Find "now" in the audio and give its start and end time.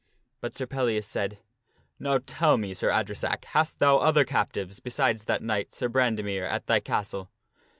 1.99-2.17